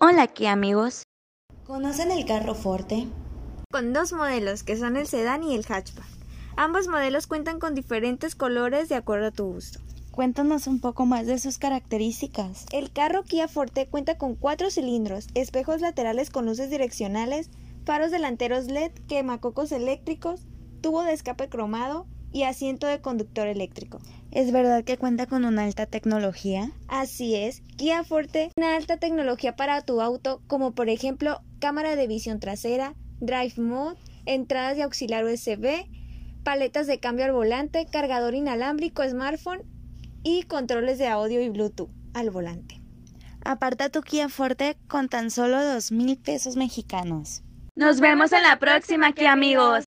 Hola 0.00 0.22
aquí 0.22 0.46
amigos. 0.46 1.02
¿Conocen 1.64 2.12
el 2.12 2.24
carro 2.24 2.54
Forte? 2.54 3.08
Con 3.68 3.92
dos 3.92 4.12
modelos 4.12 4.62
que 4.62 4.76
son 4.76 4.96
el 4.96 5.08
sedán 5.08 5.42
y 5.42 5.56
el 5.56 5.64
hatchback. 5.66 6.06
Ambos 6.56 6.86
modelos 6.86 7.26
cuentan 7.26 7.58
con 7.58 7.74
diferentes 7.74 8.36
colores 8.36 8.88
de 8.88 8.94
acuerdo 8.94 9.26
a 9.26 9.30
tu 9.32 9.46
gusto. 9.46 9.80
Cuéntanos 10.12 10.68
un 10.68 10.80
poco 10.80 11.04
más 11.04 11.26
de 11.26 11.40
sus 11.40 11.58
características. 11.58 12.66
El 12.70 12.92
carro 12.92 13.24
Kia 13.24 13.48
Forte 13.48 13.88
cuenta 13.88 14.18
con 14.18 14.36
cuatro 14.36 14.70
cilindros, 14.70 15.26
espejos 15.34 15.80
laterales 15.80 16.30
con 16.30 16.46
luces 16.46 16.70
direccionales, 16.70 17.50
faros 17.84 18.12
delanteros 18.12 18.66
LED, 18.66 18.92
quemacocos 19.08 19.72
eléctricos, 19.72 20.42
tubo 20.80 21.02
de 21.02 21.12
escape 21.12 21.48
cromado 21.48 22.06
y 22.32 22.42
asiento 22.44 22.86
de 22.86 23.00
conductor 23.00 23.46
eléctrico. 23.46 24.00
¿Es 24.30 24.52
verdad 24.52 24.84
que 24.84 24.98
cuenta 24.98 25.26
con 25.26 25.44
una 25.44 25.64
alta 25.64 25.86
tecnología? 25.86 26.70
Así 26.86 27.34
es, 27.34 27.62
Kia 27.76 28.04
Forte 28.04 28.50
una 28.56 28.76
alta 28.76 28.98
tecnología 28.98 29.56
para 29.56 29.80
tu 29.82 30.00
auto, 30.00 30.42
como 30.46 30.72
por 30.72 30.88
ejemplo 30.88 31.40
cámara 31.60 31.96
de 31.96 32.06
visión 32.06 32.40
trasera, 32.40 32.94
drive 33.20 33.54
mode, 33.56 33.96
entradas 34.26 34.76
de 34.76 34.82
auxiliar 34.82 35.24
USB, 35.24 35.86
paletas 36.44 36.86
de 36.86 37.00
cambio 37.00 37.24
al 37.24 37.32
volante, 37.32 37.86
cargador 37.86 38.34
inalámbrico, 38.34 39.02
smartphone 39.08 39.62
y 40.22 40.42
controles 40.42 40.98
de 40.98 41.08
audio 41.08 41.40
y 41.40 41.48
Bluetooth 41.48 41.90
al 42.14 42.30
volante. 42.30 42.80
Aparta 43.44 43.88
tu 43.88 44.02
Kia 44.02 44.28
Forte 44.28 44.76
con 44.88 45.08
tan 45.08 45.30
solo 45.30 45.64
dos 45.64 45.90
mil 45.92 46.18
pesos 46.18 46.56
mexicanos. 46.56 47.42
Nos 47.76 48.00
vemos 48.00 48.32
en 48.32 48.42
la 48.42 48.58
próxima, 48.58 49.12
Kia 49.12 49.32
amigos. 49.32 49.84